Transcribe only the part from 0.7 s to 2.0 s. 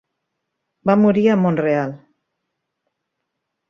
Va morir a Montreal.